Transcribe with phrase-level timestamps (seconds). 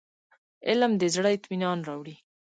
[0.67, 2.15] علم د زړه اطمينان راوړي.